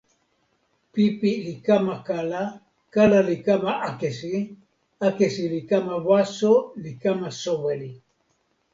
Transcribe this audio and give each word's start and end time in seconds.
pipi 0.93 1.31
li 1.45 1.55
kama 1.65 1.95
kala. 2.07 2.43
kala 2.93 3.19
li 3.29 3.37
kama 3.45 3.71
akesi. 3.89 4.35
akesi 5.07 5.43
li 5.53 5.61
kama 5.69 5.95
waso 6.07 6.53
li 6.81 6.91
kama 7.03 7.27
soweli. 7.41 7.91